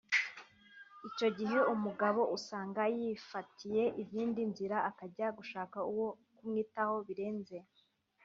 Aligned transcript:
icyo 1.09 1.27
gihe 1.37 1.57
umugabo 1.73 2.21
usanga 2.37 2.81
yifatiye 2.97 3.83
izindi 4.01 4.41
nzira 4.51 4.77
akajya 4.89 5.27
gushaka 5.37 5.77
uwo 5.91 6.09
kumwitaho 6.37 6.95
birenze 7.07 7.57